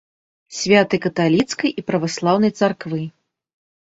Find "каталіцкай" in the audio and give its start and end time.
1.03-1.71